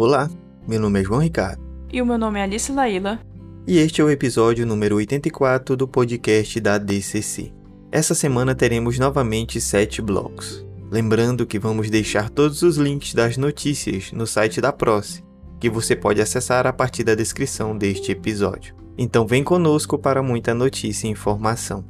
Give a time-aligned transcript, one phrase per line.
[0.00, 0.30] Olá,
[0.64, 1.60] meu nome é João Ricardo.
[1.92, 3.18] E o meu nome é Alice Laila.
[3.66, 7.52] E este é o episódio número 84 do podcast da DCC.
[7.90, 10.64] Essa semana teremos novamente sete blocos.
[10.88, 15.24] Lembrando que vamos deixar todos os links das notícias no site da Proce,
[15.58, 18.76] que você pode acessar a partir da descrição deste episódio.
[18.96, 21.84] Então vem conosco para muita notícia e informação.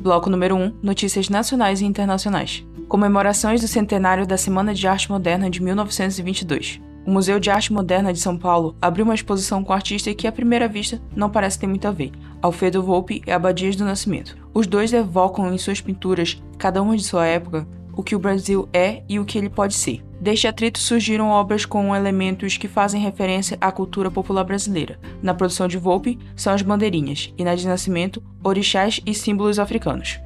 [0.00, 2.66] Bloco número 1 Notícias nacionais e internacionais.
[2.92, 6.78] Comemorações do centenário da Semana de Arte Moderna de 1922.
[7.06, 10.30] O Museu de Arte Moderna de São Paulo abriu uma exposição com artistas que, à
[10.30, 14.36] primeira vista, não parece ter muito a ver: Alfredo Volpi e Abadias do Nascimento.
[14.52, 18.68] Os dois evocam em suas pinturas, cada uma de sua época, o que o Brasil
[18.74, 20.04] é e o que ele pode ser.
[20.20, 25.00] Deste atrito surgiram obras com elementos que fazem referência à cultura popular brasileira.
[25.22, 30.20] Na produção de Volpe são as bandeirinhas, e na de Nascimento, orixás e símbolos africanos.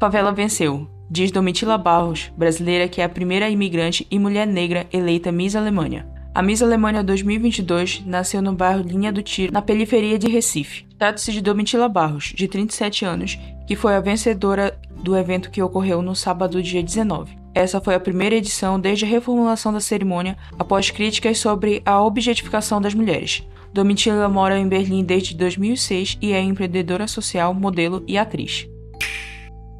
[0.00, 5.30] Favela venceu, diz Domitila Barros, brasileira que é a primeira imigrante e mulher negra eleita
[5.30, 6.06] Miss Alemanha.
[6.34, 10.84] A Miss Alemanha 2022 nasceu no bairro Linha do Tiro, na periferia de Recife.
[10.98, 13.38] Trata-se de Domitila Barros, de 37 anos,
[13.68, 17.36] que foi a vencedora do evento que ocorreu no sábado, dia 19.
[17.54, 22.80] Essa foi a primeira edição desde a reformulação da cerimônia, após críticas sobre a objetificação
[22.80, 23.46] das mulheres.
[23.72, 28.68] Domitila mora em Berlim desde 2006 e é empreendedora social, modelo e atriz.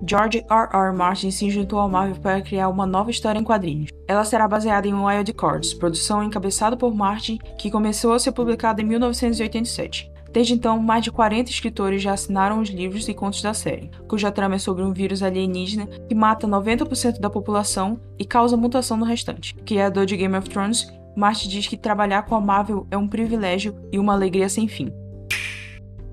[0.07, 0.69] George R.
[0.73, 0.93] R.
[0.93, 3.91] Martin se juntou ao Marvel para criar uma nova história em quadrinhos.
[4.07, 8.83] Ela será baseada em Wild Cards, produção encabeçada por Martin, que começou a ser publicada
[8.83, 10.13] em 1987.
[10.35, 14.33] Desde então, mais de 40 escritores já assinaram os livros e contos da série, cuja
[14.33, 19.05] trama é sobre um vírus alienígena que mata 90% da população e causa mutação no
[19.05, 19.55] restante.
[19.65, 23.77] Criador de Game of Thrones, Martin diz que trabalhar com a Marvel é um privilégio
[23.93, 24.93] e uma alegria sem fim.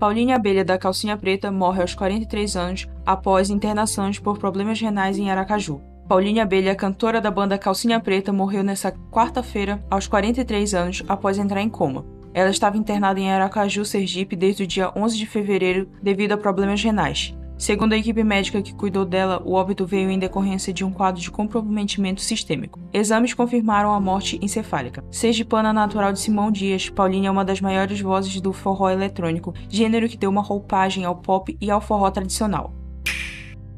[0.02, 5.30] Paulinha Abelha da Calcinha Preta morre aos 43 anos após internações por problemas renais em
[5.30, 5.80] Aracaju.
[6.08, 11.62] Paulinha Abelha, cantora da banda Calcinha Preta, morreu nesta quarta-feira aos 43 anos após entrar
[11.62, 12.04] em coma.
[12.34, 16.82] Ela estava internada em Aracaju, Sergipe, desde o dia 11 de fevereiro devido a problemas
[16.82, 17.38] renais.
[17.62, 21.22] Segundo a equipe médica que cuidou dela, o óbito veio em decorrência de um quadro
[21.22, 22.80] de comprometimento sistêmico.
[22.92, 25.04] Exames confirmaram a morte encefálica.
[25.12, 30.10] Sergipana natural de Simão Dias, Paulinha é uma das maiores vozes do forró eletrônico, gênero
[30.10, 32.74] que deu uma roupagem ao pop e ao forró tradicional.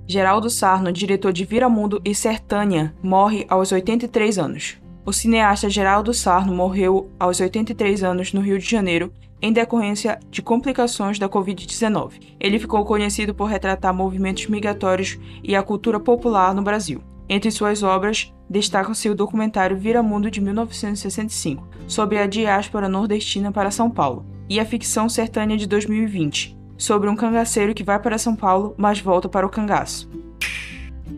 [0.08, 4.78] Geraldo Sarno, diretor de Viramundo e Sertânia, morre aos 83 anos.
[5.06, 9.12] O cineasta Geraldo Sarno morreu aos 83 anos no Rio de Janeiro
[9.44, 12.14] em decorrência de complicações da Covid-19.
[12.40, 17.04] Ele ficou conhecido por retratar movimentos migratórios e a cultura popular no Brasil.
[17.28, 23.70] Entre suas obras, destacam-se o documentário Vira Mundo de 1965, sobre a diáspora nordestina para
[23.70, 28.38] São Paulo, e a ficção sertânea de 2020, sobre um cangaceiro que vai para São
[28.38, 30.10] Paulo, mas volta para o cangaço.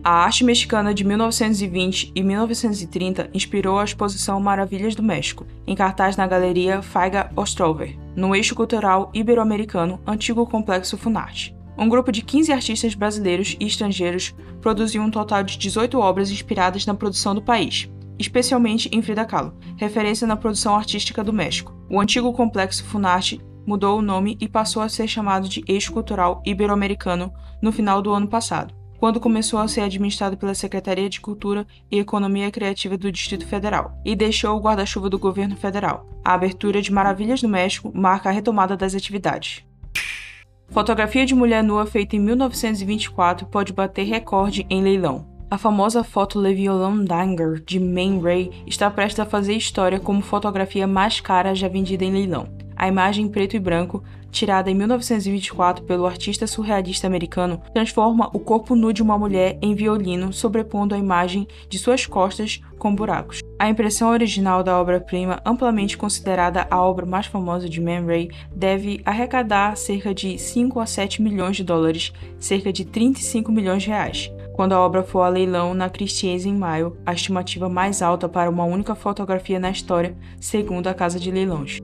[0.02, 6.16] A arte mexicana de 1920 e 1930 inspirou a exposição Maravilhas do México, em cartaz
[6.16, 11.56] na Galeria Faiga Ostrover, no eixo cultural ibero-americano antigo complexo Funarte.
[11.76, 16.86] Um grupo de 15 artistas brasileiros e estrangeiros produziu um total de 18 obras inspiradas
[16.86, 21.74] na produção do país, especialmente em Frida Kahlo, referência na produção artística do México.
[21.90, 26.42] O antigo complexo Funarte mudou o nome e passou a ser chamado de Eixo Cultural
[26.46, 31.66] Ibero-Americano no final do ano passado quando começou a ser administrado pela Secretaria de Cultura
[31.90, 36.06] e Economia Criativa do Distrito Federal, e deixou o guarda-chuva do governo federal.
[36.24, 39.64] A abertura de Maravilhas no México marca a retomada das atividades.
[40.68, 45.26] Fotografia de mulher nua feita em 1924 pode bater recorde em leilão.
[45.48, 50.20] A famosa foto Le Violon Danger de Man Ray está prestes a fazer história como
[50.20, 52.48] fotografia mais cara já vendida em leilão.
[52.76, 54.04] A imagem em preto e branco
[54.36, 59.74] tirada em 1924 pelo artista surrealista americano, transforma o corpo nu de uma mulher em
[59.74, 63.40] violino, sobrepondo a imagem de suas costas com buracos.
[63.58, 69.00] A impressão original da obra-prima, amplamente considerada a obra mais famosa de Man Ray, deve
[69.06, 74.30] arrecadar cerca de 5 a 7 milhões de dólares, cerca de 35 milhões de reais.
[74.52, 78.50] Quando a obra for a leilão na Christie's em maio, a estimativa mais alta para
[78.50, 81.78] uma única fotografia na história, segundo a casa de leilões.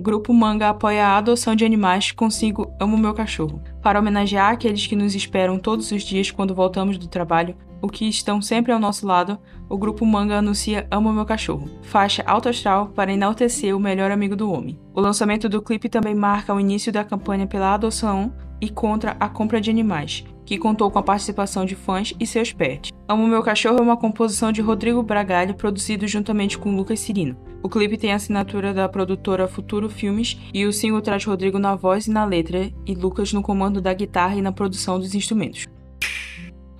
[0.00, 3.60] Grupo Manga apoia a adoção de animais Consigo Amo Meu Cachorro.
[3.82, 8.08] Para homenagear aqueles que nos esperam todos os dias quando voltamos do trabalho, o que
[8.08, 9.36] estão sempre ao nosso lado,
[9.68, 14.36] o Grupo Manga anuncia Amo Meu Cachorro, faixa alto astral para enaltecer o melhor amigo
[14.36, 14.78] do homem.
[14.94, 19.28] O lançamento do clipe também marca o início da campanha pela adoção e contra a
[19.28, 22.90] compra de animais, que contou com a participação de fãs e seus pets.
[23.06, 27.36] Amo Meu Cachorro é uma composição de Rodrigo Bragalho, produzido juntamente com Lucas Cirino.
[27.62, 31.74] O clipe tem a assinatura da produtora Futuro Filmes e o single traz Rodrigo na
[31.76, 35.66] voz e na letra e Lucas no comando da guitarra e na produção dos instrumentos.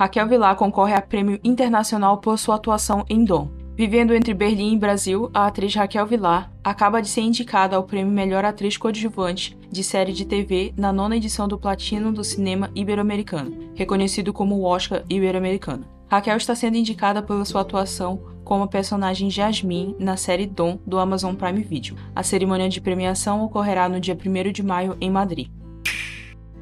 [0.01, 3.51] Raquel Vilar concorre a prêmio internacional por sua atuação em Dom.
[3.77, 8.15] Vivendo entre Berlim e Brasil, a atriz Raquel Vilar acaba de ser indicada ao prêmio
[8.15, 13.71] Melhor Atriz Coadjuvante de série de TV na nona edição do Platino do Cinema Ibero-Americano,
[13.75, 15.85] reconhecido como o Oscar Ibero-Americano.
[16.11, 20.99] Raquel está sendo indicada pela sua atuação como a personagem Jasmine na série Dom do
[20.99, 21.97] Amazon Prime Video.
[22.15, 25.49] A cerimônia de premiação ocorrerá no dia 1 de maio em Madrid.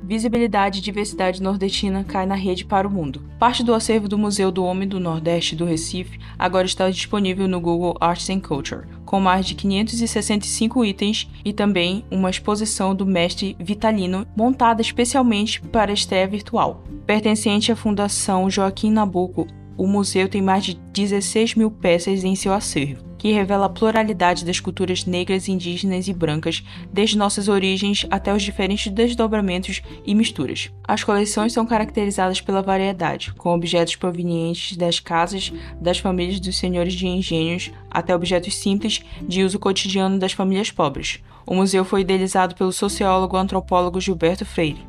[0.02, 3.22] Visibilidade e diversidade nordestina cai na rede para o mundo.
[3.38, 7.60] Parte do acervo do Museu do Homem do Nordeste do Recife agora está disponível no
[7.60, 13.56] Google Arts and Culture, com mais de 565 itens e também uma exposição do mestre
[13.58, 16.84] Vitalino montada especialmente para a estreia virtual.
[17.06, 19.46] Pertencente à Fundação Joaquim Nabuco,
[19.78, 24.44] o museu tem mais de 16 mil peças em seu acervo que revela a pluralidade
[24.44, 26.62] das culturas negras, indígenas e brancas,
[26.92, 30.70] desde nossas origens até os diferentes desdobramentos e misturas.
[30.86, 36.94] As coleções são caracterizadas pela variedade, com objetos provenientes das casas das famílias dos senhores
[36.94, 41.18] de engenhos até objetos simples de uso cotidiano das famílias pobres.
[41.44, 44.86] O museu foi idealizado pelo sociólogo antropólogo Gilberto Freire.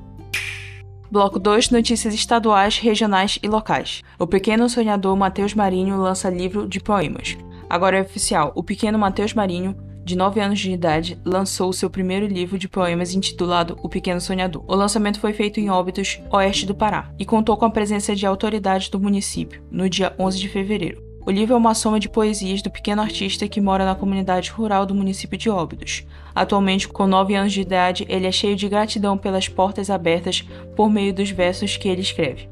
[1.10, 4.04] Bloco 2 Notícias estaduais, regionais e locais.
[4.20, 7.36] O pequeno sonhador Matheus Marinho lança livro de poemas.
[7.70, 9.76] Agora é oficial, o pequeno Matheus Marinho,
[10.06, 14.64] de 9 anos de idade, lançou seu primeiro livro de poemas intitulado O Pequeno Sonhador.
[14.66, 18.26] O lançamento foi feito em Óbidos, oeste do Pará, e contou com a presença de
[18.26, 21.06] autoridades do município, no dia 11 de fevereiro.
[21.26, 24.86] O livro é uma soma de poesias do pequeno artista que mora na comunidade rural
[24.86, 26.08] do município de Óbidos.
[26.34, 30.42] Atualmente, com 9 anos de idade, ele é cheio de gratidão pelas portas abertas
[30.74, 32.48] por meio dos versos que ele escreve.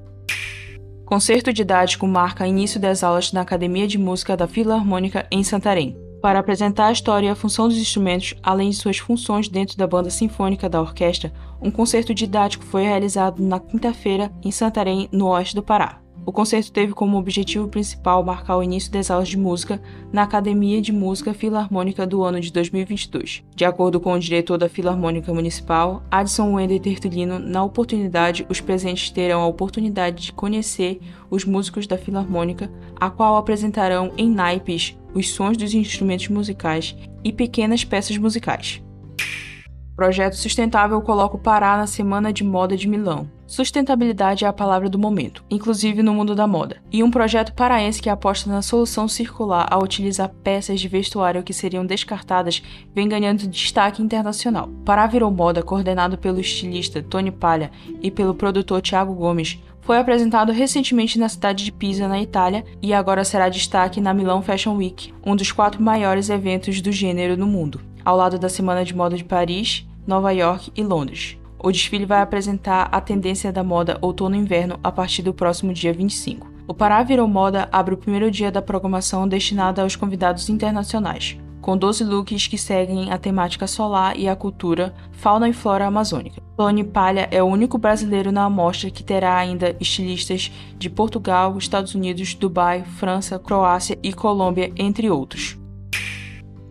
[1.15, 5.97] Concerto didático marca início das aulas na Academia de Música da Filarmônica em Santarém.
[6.21, 9.87] Para apresentar a história e a função dos instrumentos, além de suas funções dentro da
[9.87, 11.31] banda sinfônica da orquestra,
[11.61, 16.04] um concerto didático foi realizado na quinta-feira em Santarém, no oeste do Pará.
[16.25, 19.79] O concerto teve como objetivo principal marcar o início das aulas de música
[20.11, 23.43] na Academia de Música Filarmônica do ano de 2022.
[23.55, 29.11] De acordo com o diretor da Filarmônica Municipal, Adson Wender Tertulino, na oportunidade, os presentes
[29.11, 30.99] terão a oportunidade de conhecer
[31.29, 37.31] os músicos da Filarmônica, a qual apresentarão em naipes os sons dos instrumentos musicais e
[37.31, 38.84] pequenas peças musicais.
[39.95, 43.29] Projeto Sustentável coloca o Pará na Semana de Moda de Milão.
[43.47, 46.81] Sustentabilidade é a palavra do momento, inclusive no mundo da moda.
[46.91, 51.53] E um projeto paraense que aposta na solução circular ao utilizar peças de vestuário que
[51.53, 52.61] seriam descartadas
[52.93, 54.67] vem ganhando destaque internacional.
[54.83, 57.71] Pará virou moda, coordenado pelo estilista Tony Palha
[58.01, 62.93] e pelo produtor Thiago Gomes, foi apresentado recentemente na cidade de Pisa, na Itália, e
[62.93, 67.47] agora será destaque na Milão Fashion Week, um dos quatro maiores eventos do gênero no
[67.47, 71.37] mundo ao lado da Semana de Moda de Paris, Nova York e Londres.
[71.57, 76.47] O desfile vai apresentar a tendência da moda outono-inverno a partir do próximo dia 25.
[76.67, 81.75] O Pará Virou Moda abre o primeiro dia da programação destinada aos convidados internacionais, com
[81.75, 86.39] 12 looks que seguem a temática solar e a cultura, fauna e flora amazônica.
[86.55, 91.95] Tony Palha é o único brasileiro na amostra que terá ainda estilistas de Portugal, Estados
[91.95, 95.57] Unidos, Dubai, França, Croácia e Colômbia, entre outros.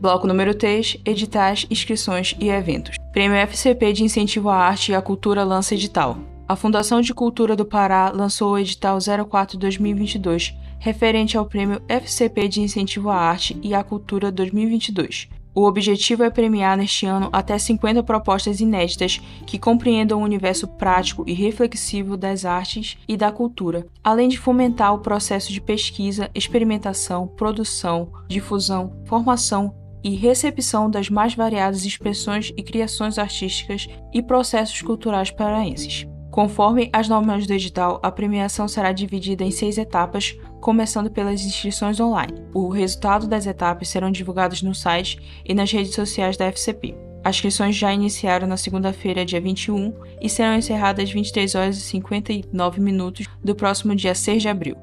[0.05, 2.99] Bloco número 3, editais, inscrições e eventos.
[3.11, 6.19] Prêmio FCP de Incentivo à Arte e à Cultura lança edital.
[6.47, 12.61] A Fundação de Cultura do Pará lançou o edital 04-2022, referente ao Prêmio FCP de
[12.61, 15.31] Incentivo à Arte e à Cultura 2022.
[15.55, 21.25] O objetivo é premiar neste ano até 50 propostas inéditas que compreendam o universo prático
[21.27, 27.27] e reflexivo das artes e da cultura, além de fomentar o processo de pesquisa, experimentação,
[27.27, 35.31] produção, difusão, formação e recepção das mais variadas expressões e criações artísticas e processos culturais
[35.31, 36.07] paraenses.
[36.31, 41.99] Conforme as normas do edital, a premiação será dividida em seis etapas, começando pelas inscrições
[42.01, 42.35] online.
[42.53, 46.95] O resultado das etapas serão divulgados no site e nas redes sociais da FCP.
[47.23, 51.81] As inscrições já iniciaram na segunda-feira, dia 21, e serão encerradas às 23 horas e
[51.81, 54.77] 59 minutos do próximo dia 6 de abril.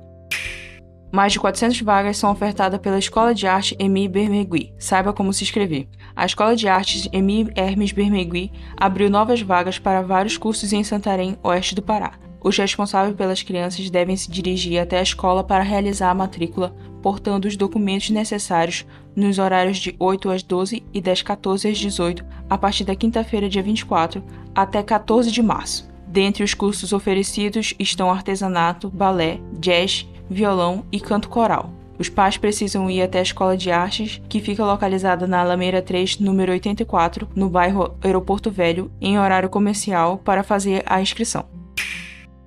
[1.12, 4.74] Mais de 400 vagas são ofertadas pela Escola de Arte Emi Bermegui.
[4.80, 5.90] Saiba como se inscrever.
[6.16, 11.38] A Escola de Artes Emi Hermes Bermegui abriu novas vagas para vários cursos em Santarém,
[11.44, 12.14] oeste do Pará.
[12.42, 17.48] Os responsáveis pelas crianças devem se dirigir até a escola para realizar a matrícula, portando
[17.48, 22.58] os documentos necessários nos horários de 8 às 12 e das 14 às 18, a
[22.58, 24.24] partir da quinta-feira, dia 24,
[24.56, 25.92] até 14 de março.
[26.08, 31.72] Dentre os cursos oferecidos estão artesanato, balé, jazz, violão e canto coral.
[32.00, 36.18] Os pais precisam ir até a Escola de Artes, que fica localizada na Alameira 3,
[36.20, 41.46] número 84, no bairro Aeroporto Velho, em horário comercial, para fazer a inscrição.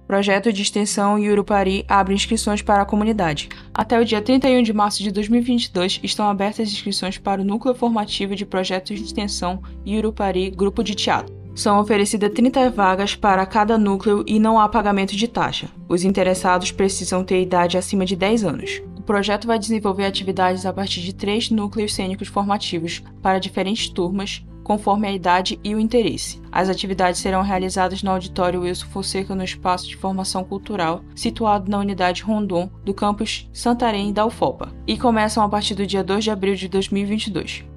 [0.08, 3.48] Projeto de extensão Yurupari abre inscrições para a comunidade.
[3.72, 8.34] Até o dia 31 de março de 2022 estão abertas inscrições para o Núcleo Formativo
[8.34, 11.43] de Projetos de Extensão Irupari Grupo de Teatro.
[11.54, 15.68] São oferecidas 30 vagas para cada núcleo e não há pagamento de taxa.
[15.88, 18.82] Os interessados precisam ter idade acima de 10 anos.
[18.98, 24.44] O projeto vai desenvolver atividades a partir de três núcleos cênicos formativos para diferentes turmas,
[24.64, 26.42] conforme a idade e o interesse.
[26.50, 31.78] As atividades serão realizadas no auditório Wilson Fonseca no espaço de formação cultural, situado na
[31.78, 36.30] unidade Rondon do campus Santarém da UFOPA, e começam a partir do dia 2 de
[36.30, 37.73] abril de 2022.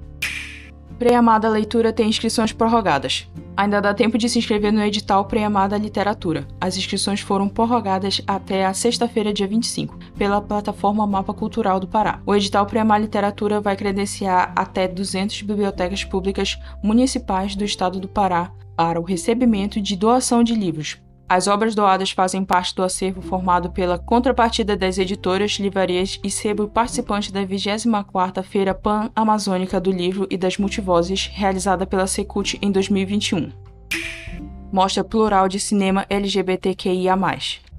[0.98, 3.28] Preamada Leitura tem inscrições prorrogadas.
[3.56, 6.46] Ainda dá tempo de se inscrever no edital Preamada Literatura.
[6.60, 12.20] As inscrições foram prorrogadas até a sexta-feira, dia 25, pela plataforma Mapa Cultural do Pará.
[12.26, 18.50] O edital Preamar Literatura vai credenciar até 200 bibliotecas públicas municipais do estado do Pará
[18.74, 23.70] para o recebimento de doação de livros, as obras doadas fazem parte do acervo formado
[23.70, 30.38] pela contrapartida das editoras, livrarias e sebo participante da 24ª Feira Pan-Amazônica do Livro e
[30.38, 33.52] das Multivozes, realizada pela Secult em 2021.
[34.72, 37.16] Mostra Plural de Cinema LGBTQIA+.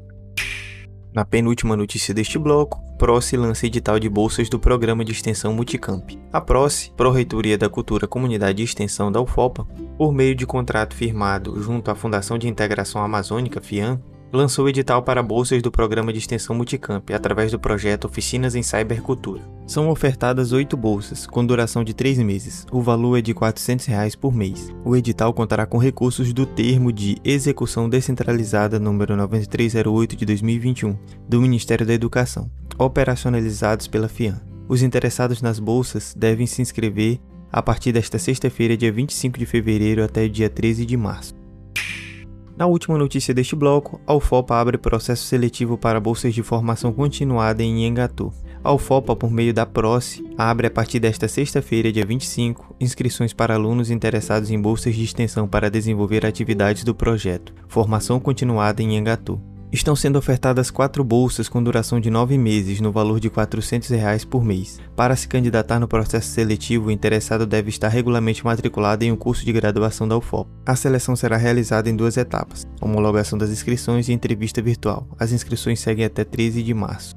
[1.13, 6.11] Na penúltima notícia deste bloco, PROCE lança edital de bolsas do Programa de Extensão Multicamp.
[6.31, 11.61] A PROCE, Pró-Reitoria da Cultura Comunidade de Extensão da UFOPA, por meio de contrato firmado
[11.61, 13.99] junto à Fundação de Integração Amazônica, FIAM,
[14.31, 18.63] lançou o edital para bolsas do Programa de Extensão Multicamp através do projeto Oficinas em
[18.63, 19.41] Cybercultura.
[19.67, 22.65] São ofertadas oito bolsas, com duração de três meses.
[22.71, 24.73] O valor é de 400 reais por mês.
[24.85, 30.97] O edital contará com recursos do termo de Execução Descentralizada número 9308 de 2021
[31.27, 34.41] do Ministério da Educação operacionalizados pela FIAM.
[34.67, 37.20] Os interessados nas bolsas devem se inscrever
[37.51, 41.34] a partir desta sexta-feira, dia 25 de fevereiro, até o dia 13 de março.
[42.58, 47.62] Na última notícia deste bloco, a UFOPA abre processo seletivo para bolsas de formação continuada
[47.62, 48.34] em Engatu.
[48.63, 53.53] A UFOPA, por meio da PROCE, abre a partir desta sexta-feira, dia 25, inscrições para
[53.53, 59.39] alunos interessados em bolsas de extensão para desenvolver atividades do projeto Formação Continuada em Engatu.
[59.72, 64.24] Estão sendo ofertadas quatro bolsas com duração de nove meses, no valor de 400 reais
[64.24, 64.79] por mês.
[64.95, 69.43] Para se candidatar no processo seletivo, o interessado deve estar regularmente matriculado em um curso
[69.43, 70.50] de graduação da UFOP.
[70.65, 75.07] A seleção será realizada em duas etapas: homologação das inscrições e entrevista virtual.
[75.19, 77.15] As inscrições seguem até 13 de março.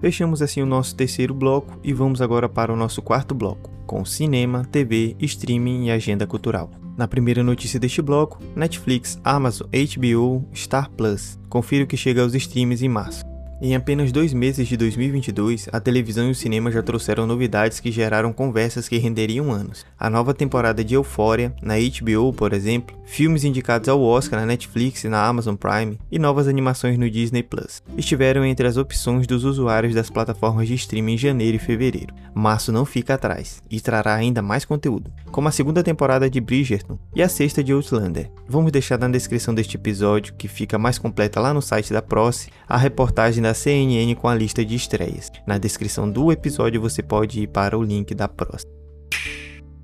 [0.00, 4.04] Fechamos assim o nosso terceiro bloco e vamos agora para o nosso quarto bloco, com
[4.04, 6.70] cinema, TV, streaming e agenda cultural.
[6.96, 11.38] Na primeira notícia deste bloco, Netflix, Amazon, HBO, Star Plus.
[11.48, 13.31] Confira o que chega aos streams em março.
[13.64, 17.92] Em apenas dois meses de 2022, a televisão e o cinema já trouxeram novidades que
[17.92, 19.86] geraram conversas que renderiam anos.
[19.96, 25.04] A nova temporada de Euphoria, na HBO, por exemplo, filmes indicados ao Oscar na Netflix
[25.04, 29.44] e na Amazon Prime, e novas animações no Disney Plus, estiveram entre as opções dos
[29.44, 32.12] usuários das plataformas de streaming em janeiro e fevereiro.
[32.34, 36.98] Março não fica atrás, e trará ainda mais conteúdo, como a segunda temporada de Bridgerton
[37.14, 38.28] e a sexta de Outlander.
[38.48, 42.50] Vamos deixar na descrição deste episódio, que fica mais completa lá no site da Proce,
[42.68, 45.30] a reportagem da CNN com a lista de estreias.
[45.46, 48.72] Na descrição do episódio você pode ir para o link da próxima.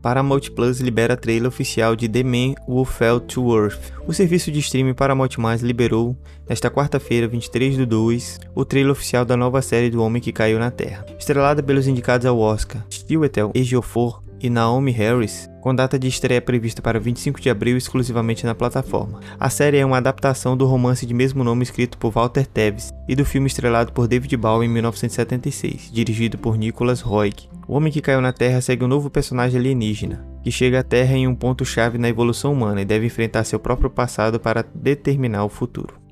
[0.00, 3.92] Paramount Plus libera trailer oficial de The Man Who Fell to Earth.
[4.06, 6.16] O serviço de streaming Paramount Plus liberou,
[6.48, 10.58] nesta quarta-feira, 23 de 2, o trailer oficial da nova série do Homem que Caiu
[10.58, 11.04] na Terra.
[11.18, 16.80] Estrelada pelos indicados ao Oscar, Chiwetel Ejiofor e Naomi Harris, com data de estreia prevista
[16.80, 19.20] para 25 de abril exclusivamente na plataforma.
[19.38, 23.14] A série é uma adaptação do romance de mesmo nome escrito por Walter Tevis e
[23.14, 27.48] do filme estrelado por David Bowie em 1976, dirigido por Nicholas Roeg.
[27.66, 31.16] O Homem que Caiu na Terra segue um novo personagem alienígena, que chega à Terra
[31.16, 35.50] em um ponto-chave na evolução humana e deve enfrentar seu próprio passado para determinar o
[35.50, 36.07] futuro.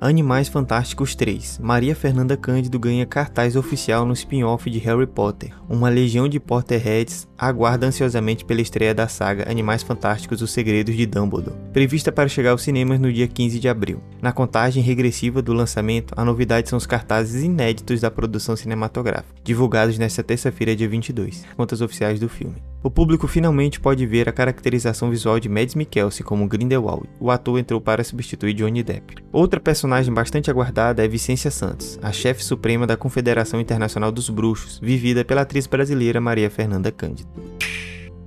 [0.00, 1.60] Animais Fantásticos 3.
[1.62, 5.52] Maria Fernanda Cândido ganha cartaz oficial no spin-off de Harry Potter.
[5.68, 11.06] Uma legião de Potterheads aguarda ansiosamente pela estreia da saga Animais Fantásticos Os Segredos de
[11.06, 14.02] Dumbledore, prevista para chegar aos cinemas no dia 15 de abril.
[14.20, 19.96] Na contagem regressiva do lançamento, a novidade são os cartazes inéditos da produção cinematográfica, divulgados
[19.96, 22.56] nesta terça-feira, dia 22, contas oficiais do filme.
[22.84, 27.08] O público finalmente pode ver a caracterização visual de Mads Mikkelsen como Grindelwald.
[27.18, 29.24] O ator entrou para substituir Johnny Depp.
[29.32, 34.80] Outra personagem bastante aguardada é Vicência Santos, a chefe suprema da Confederação Internacional dos Bruxos,
[34.82, 37.28] vivida pela atriz brasileira Maria Fernanda Cândido.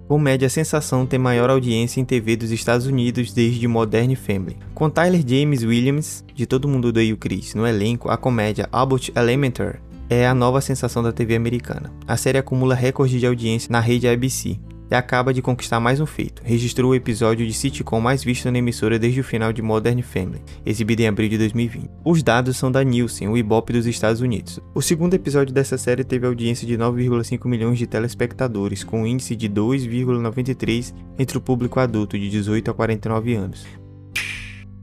[0.08, 4.58] Comédia Sensação tem maior audiência em TV dos Estados Unidos desde Modern Family.
[4.74, 9.12] Com Tyler James Williams, de Todo Mundo Odeia o Chris, no elenco, a comédia Abbott
[9.14, 11.92] Elementary é a nova sensação da TV americana.
[12.08, 14.58] A série acumula recorde de audiência na rede ABC
[14.89, 16.41] e acaba de conquistar mais um feito.
[16.44, 20.41] Registrou o episódio de sitcom mais visto na emissora desde o final de Modern Family,
[20.65, 21.89] exibido em abril de 2020.
[22.06, 24.60] Os dados são da Nielsen, o Ibope dos Estados Unidos.
[24.74, 29.36] O segundo episódio dessa série teve audiência de 9,5 milhões de telespectadores, com um índice
[29.36, 33.65] de 2,93 entre o público adulto de 18 a 49 anos.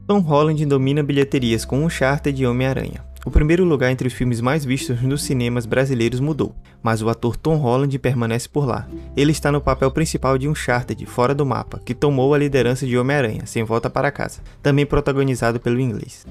[0.07, 3.03] Tom Holland domina bilheterias com um charter de Homem-Aranha.
[3.25, 7.35] O primeiro lugar entre os filmes mais vistos nos cinemas brasileiros mudou, mas o ator
[7.35, 8.87] Tom Holland permanece por lá.
[9.17, 12.95] Ele está no papel principal de Uncharted, Fora do Mapa, que tomou a liderança de
[12.95, 16.23] Homem-Aranha, sem volta para casa, também protagonizado pelo inglês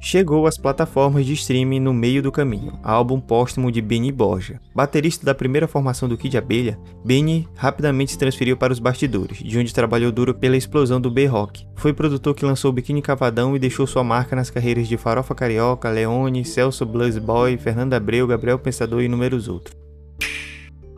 [0.00, 4.60] chegou às plataformas de streaming no meio do caminho, álbum póstumo de Benny Borja.
[4.74, 9.58] Baterista da primeira formação do Kid Abelha, Benny rapidamente se transferiu para os bastidores, de
[9.58, 11.66] onde trabalhou duro pela explosão do B-Rock.
[11.76, 15.90] Foi produtor que lançou Biquíni Cavadão e deixou sua marca nas carreiras de Farofa Carioca,
[15.90, 19.79] Leone, Celso Blues Boy, Fernando Abreu, Gabriel Pensador e inúmeros outros.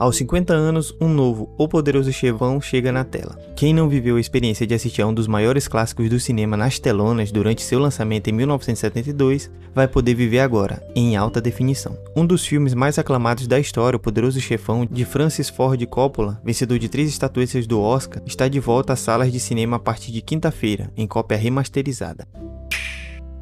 [0.03, 3.39] Aos 50 anos, um novo O Poderoso Chefão chega na tela.
[3.55, 6.81] Quem não viveu a experiência de assistir a um dos maiores clássicos do cinema nas
[6.81, 11.97] telonas durante seu lançamento em 1972, vai poder viver agora, em alta definição.
[12.17, 16.81] Um dos filmes mais aclamados da história, O Poderoso Chefão, de Francis Ford Coppola, vencedor
[16.81, 20.21] de três estatuetas do Oscar, está de volta às salas de cinema a partir de
[20.21, 22.27] quinta-feira, em cópia remasterizada.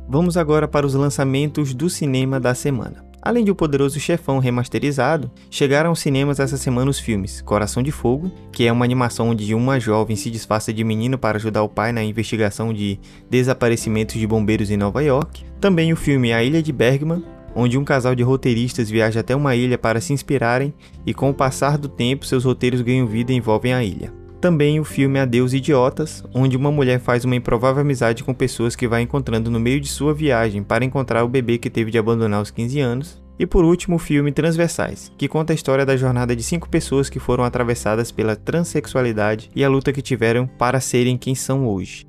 [0.07, 3.09] Vamos agora para os lançamentos do cinema da semana.
[3.22, 7.92] Além de O Poderoso Chefão remasterizado, chegaram aos cinemas essa semana os filmes Coração de
[7.92, 11.68] Fogo, que é uma animação onde uma jovem se disfarça de menino para ajudar o
[11.68, 12.98] pai na investigação de
[13.28, 15.44] desaparecimentos de bombeiros em Nova York.
[15.61, 17.22] Também o filme A Ilha de Bergman,
[17.54, 20.72] onde um casal de roteiristas viaja até uma ilha para se inspirarem
[21.04, 24.19] e com o passar do tempo seus roteiros ganham vida e envolvem a ilha.
[24.40, 28.88] Também o filme Adeus Idiotas, onde uma mulher faz uma improvável amizade com pessoas que
[28.88, 32.38] vai encontrando no meio de sua viagem para encontrar o bebê que teve de abandonar
[32.38, 33.22] aos 15 anos.
[33.38, 37.11] E por último, o filme Transversais, que conta a história da jornada de cinco pessoas
[37.11, 42.07] que foram atravessadas pela transexualidade e a luta que tiveram para serem quem são hoje.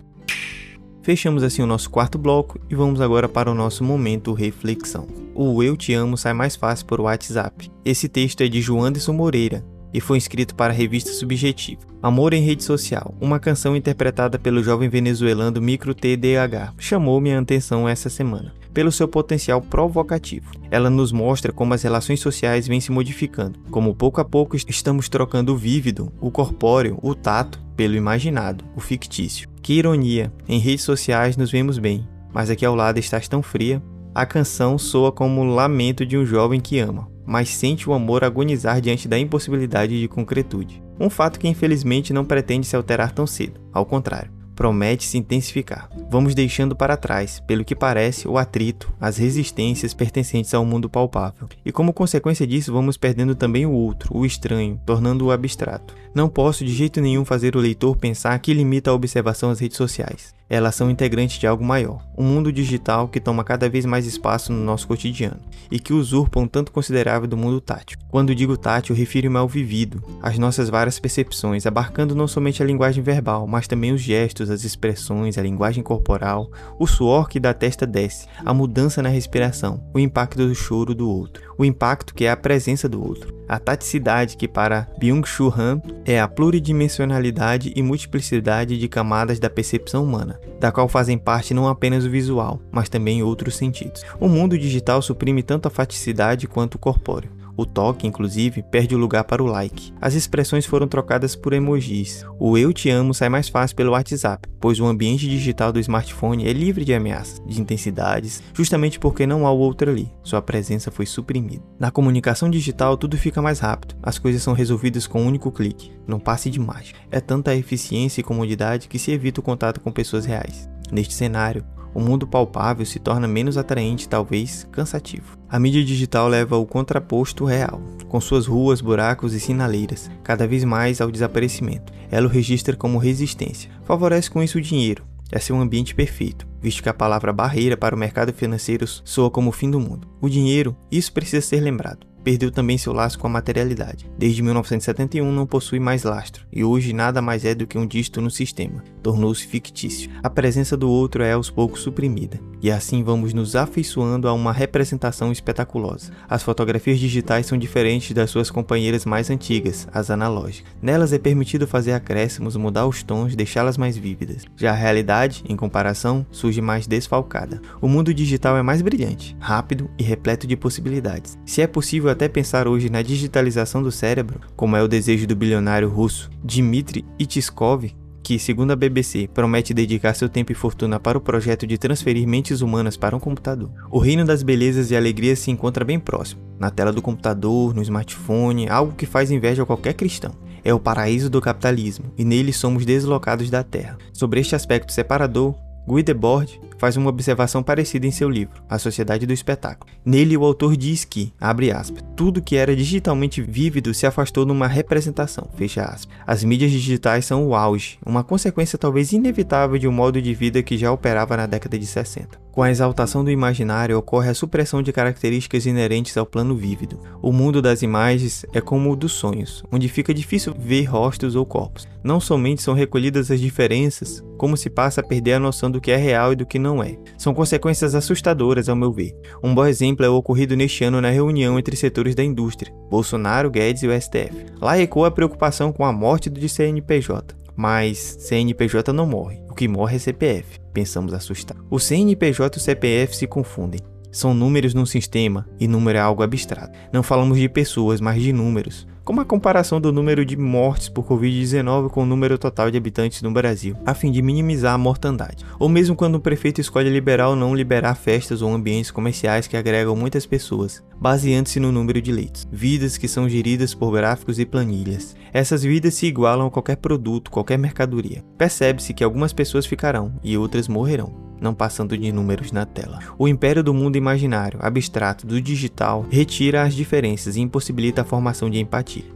[1.02, 5.06] Fechamos assim o nosso quarto bloco e vamos agora para o nosso momento reflexão.
[5.36, 7.70] O Eu Te Amo sai mais fácil por WhatsApp.
[7.84, 11.82] Esse texto é de Joanderson Moreira e foi escrito para a revista Subjetivo.
[12.02, 17.88] Amor em Rede Social, uma canção interpretada pelo jovem venezuelano Micro TDH, chamou minha atenção
[17.88, 20.52] essa semana, pelo seu potencial provocativo.
[20.72, 25.10] Ela nos mostra como as relações sociais vêm se modificando, como pouco a pouco estamos
[25.10, 29.50] trocando o vívido, o corpóreo, o tato, pelo imaginado, o fictício.
[29.62, 33.82] Que ironia, em redes sociais nos vemos bem, mas aqui ao lado estás tão fria.
[34.14, 38.26] A canção soa como o lamento de um jovem que ama, mas sente o amor
[38.26, 40.84] agonizar diante da impossibilidade de concretude.
[41.00, 45.90] Um fato que infelizmente não pretende se alterar tão cedo, ao contrário promete se intensificar.
[46.10, 51.48] Vamos deixando para trás, pelo que parece, o atrito, as resistências pertencentes ao mundo palpável.
[51.66, 55.96] E como consequência disso, vamos perdendo também o outro, o estranho, tornando-o abstrato.
[56.14, 59.78] Não posso de jeito nenhum fazer o leitor pensar que limita a observação às redes
[59.78, 60.34] sociais.
[60.50, 64.52] Elas são integrantes de algo maior, um mundo digital que toma cada vez mais espaço
[64.52, 65.40] no nosso cotidiano
[65.72, 67.98] e que usurpa um tanto considerável do mundo tátil.
[68.10, 73.02] Quando digo tátil, refiro-me ao vivido, às nossas várias percepções, abarcando não somente a linguagem
[73.02, 77.88] verbal, mas também os gestos, as expressões, a linguagem corporal, o suor que da testa
[77.88, 82.32] desce, a mudança na respiração, o impacto do choro do outro, o impacto que é
[82.32, 88.78] a presença do outro, a taticidade que para Byung-Chul Han é a pluridimensionalidade e multiplicidade
[88.78, 93.22] de camadas da percepção humana, da qual fazem parte não apenas o visual, mas também
[93.24, 94.04] outros sentidos.
[94.20, 97.41] O mundo digital suprime tanto a faticidade quanto o corpóreo.
[97.56, 99.94] O toque, inclusive, perde o lugar para o like.
[100.02, 102.26] As expressões foram trocadas por emojis.
[102.40, 106.48] O eu te amo sai mais fácil pelo WhatsApp, pois o ambiente digital do smartphone
[106.48, 110.12] é livre de ameaças, de intensidades, justamente porque não há o outro ali.
[110.24, 111.64] Sua presença foi suprimida.
[111.80, 113.96] Na comunicação digital, tudo fica mais rápido.
[114.02, 117.00] As coisas são resolvidas com um único clique, não passe de mágica.
[117.12, 120.70] É tanta eficiência e comodidade que se evita o contato com pessoas reais.
[120.92, 125.38] Neste cenário, o mundo palpável se torna menos atraente, talvez cansativo.
[125.50, 130.64] A mídia digital leva o contraposto real, com suas ruas, buracos e sinaleiras, cada vez
[130.64, 131.92] mais ao desaparecimento.
[132.10, 133.72] Ela o registra como resistência.
[133.84, 135.04] Favorece com isso o dinheiro.
[135.32, 139.50] É seu ambiente perfeito, visto que a palavra barreira para o mercado financeiro soa como
[139.50, 140.08] o fim do mundo.
[140.20, 144.10] O dinheiro, isso precisa ser lembrado perdeu também seu laço com a materialidade.
[144.18, 148.22] Desde 1971 não possui mais lastro, e hoje nada mais é do que um dígito
[148.22, 148.84] no sistema.
[149.02, 150.10] Tornou-se fictício.
[150.24, 154.54] A presença do outro é aos poucos suprimida, e assim vamos nos afeiçoando a uma
[154.54, 156.12] representação espetaculosa.
[156.30, 160.72] As fotografias digitais são diferentes das suas companheiras mais antigas, as analógicas.
[160.82, 164.46] Nelas é permitido fazer acréscimos, mudar os tons, deixá-las mais vívidas.
[164.56, 167.62] Já a realidade, em comparação, surge mais desfalcada.
[167.82, 171.38] O mundo digital é mais brilhante, rápido e repleto de possibilidades.
[171.46, 175.36] Se é possível até pensar hoje na digitalização do cérebro, como é o desejo do
[175.36, 177.92] bilionário russo Dmitry Itskov,
[178.24, 182.28] que, segundo a BBC, promete dedicar seu tempo e fortuna para o projeto de transferir
[182.28, 183.72] mentes humanas para um computador.
[183.90, 187.82] O reino das belezas e alegrias se encontra bem próximo, na tela do computador, no
[187.82, 190.36] smartphone, algo que faz inveja a qualquer cristão.
[190.64, 193.98] É o paraíso do capitalismo, e nele somos deslocados da Terra.
[194.14, 195.56] Sobre este aspecto separador,
[195.88, 199.94] Guy Debord faz uma observação parecida em seu livro, A Sociedade do Espetáculo.
[200.04, 204.66] Nele, o autor diz que, abre aspas, tudo que era digitalmente vívido se afastou numa
[204.66, 206.18] representação, fecha aspas.
[206.26, 210.64] As mídias digitais são o auge, uma consequência talvez inevitável de um modo de vida
[210.64, 212.42] que já operava na década de 60.
[212.52, 217.00] Com a exaltação do imaginário ocorre a supressão de características inerentes ao plano vívido.
[217.22, 221.46] O mundo das imagens é como o dos sonhos, onde fica difícil ver rostos ou
[221.46, 221.88] corpos.
[222.04, 225.92] Não somente são recolhidas as diferenças, como se passa a perder a noção do que
[225.92, 226.96] é real e do que não é.
[227.18, 229.16] São consequências assustadoras, ao meu ver.
[229.44, 233.50] Um bom exemplo é o ocorrido neste ano na reunião entre setores da indústria, Bolsonaro,
[233.50, 234.46] Guedes e o STF.
[234.62, 237.36] Lá ecoa a preocupação com a morte do CNPJ.
[237.56, 241.58] Mas CNPJ não morre, o que morre é CPF, pensamos assustar.
[241.70, 243.82] O CNPJ e o CPF se confundem.
[244.12, 246.78] São números num sistema e número é algo abstrato.
[246.92, 251.06] Não falamos de pessoas, mas de números como a comparação do número de mortes por
[251.06, 255.44] Covid-19 com o número total de habitantes no Brasil, a fim de minimizar a mortandade.
[255.60, 259.58] Ou mesmo quando o prefeito escolhe liberar ou não liberar festas ou ambientes comerciais que
[259.58, 262.48] agregam muitas pessoas, baseando-se no número de leitos.
[262.52, 265.16] Vidas que são geridas por gráficos e planilhas.
[265.34, 268.24] Essas vidas se igualam a qualquer produto, qualquer mercadoria.
[268.38, 273.00] Percebe-se que algumas pessoas ficarão e outras morrerão não passando de números na tela.
[273.18, 278.50] O império do mundo imaginário, abstrato, do digital, retira as diferenças e impossibilita a formação
[278.50, 278.60] de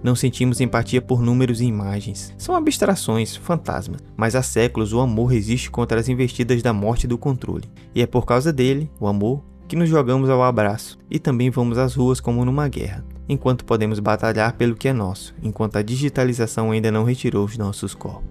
[0.04, 2.34] Não sentimos empatia por números e imagens.
[2.38, 4.02] São abstrações, fantasmas.
[4.16, 7.70] Mas há séculos o amor resiste contra as investidas da morte e do controle.
[7.94, 11.78] E é por causa dele, o amor, que nos jogamos ao abraço e também vamos
[11.78, 16.72] às ruas como numa guerra, enquanto podemos batalhar pelo que é nosso, enquanto a digitalização
[16.72, 18.30] ainda não retirou os nossos corpos.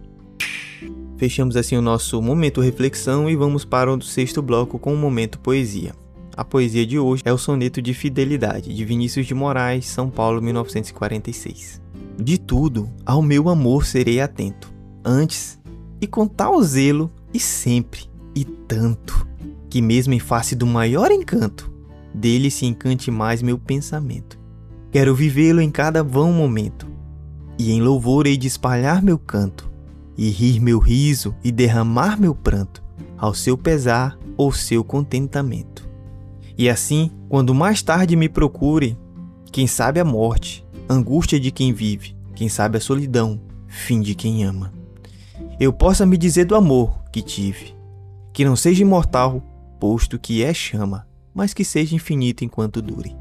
[1.17, 5.39] Fechamos assim o nosso momento reflexão e vamos para o sexto bloco com o momento
[5.39, 5.95] poesia.
[6.37, 10.43] A poesia de hoje é o soneto de Fidelidade, de Vinícius de Moraes, São Paulo,
[10.43, 11.81] 1946.
[12.19, 14.73] De tudo, ao meu amor serei atento,
[15.05, 15.61] antes
[16.01, 19.25] e com tal zelo e sempre e tanto,
[19.71, 21.73] que mesmo em face do maior encanto,
[22.13, 24.37] dele se encante mais meu pensamento.
[24.91, 26.89] Quero vivê-lo em cada vão momento,
[27.57, 29.71] e em louvor hei de espalhar meu canto,
[30.19, 32.83] e rir meu riso e derramar meu pranto,
[33.17, 35.84] ao seu pesar ou seu contentamento.
[36.57, 38.97] E assim, quando mais tarde me procure,
[39.51, 44.45] quem sabe a morte, angústia de quem vive, quem sabe a solidão, fim de quem
[44.45, 44.73] ama.
[45.59, 47.75] Eu possa me dizer do amor que tive,
[48.33, 49.43] que não seja imortal,
[49.81, 53.17] posto que é chama, mas que seja infinito enquanto dure.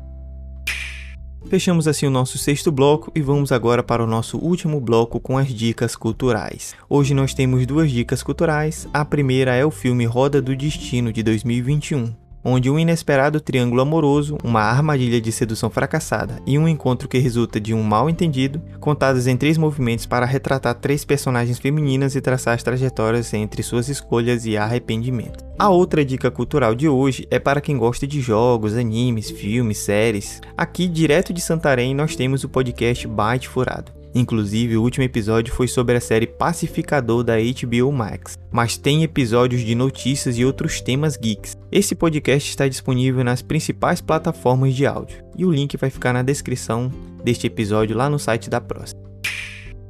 [1.47, 5.37] Fechamos assim o nosso sexto bloco e vamos agora para o nosso último bloco com
[5.37, 6.73] as dicas culturais.
[6.89, 8.87] Hoje nós temos duas dicas culturais.
[8.93, 14.37] A primeira é o filme Roda do Destino de 2021, onde um inesperado triângulo amoroso,
[14.43, 19.27] uma armadilha de sedução fracassada e um encontro que resulta de um mal entendido, contados
[19.27, 24.45] em três movimentos para retratar três personagens femininas e traçar as trajetórias entre suas escolhas
[24.45, 25.43] e arrependimento.
[25.57, 30.41] A outra dica cultural de hoje é para quem gosta de jogos, animes, filmes, séries.
[30.57, 35.67] Aqui, direto de Santarém, nós temos o podcast Byte Furado Inclusive, o último episódio foi
[35.67, 41.17] sobre a série Pacificador da HBO Max, mas tem episódios de notícias e outros temas
[41.17, 41.57] geeks.
[41.71, 46.21] Esse podcast está disponível nas principais plataformas de áudio e o link vai ficar na
[46.21, 46.91] descrição
[47.23, 49.01] deste episódio lá no site da próxima.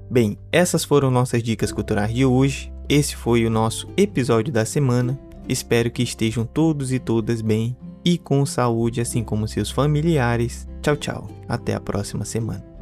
[0.10, 2.72] Bem, essas foram nossas dicas culturais de hoje.
[2.88, 5.20] Esse foi o nosso episódio da semana.
[5.50, 10.68] Espero que estejam todos e todas bem e com saúde, assim como seus familiares.
[10.82, 11.28] Tchau, tchau.
[11.48, 12.73] Até a próxima semana.